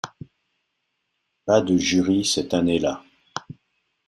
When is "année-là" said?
2.55-3.03